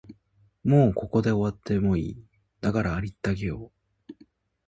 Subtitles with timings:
[0.63, 2.25] もうここで終わってもいい、
[2.59, 3.71] だからありったけを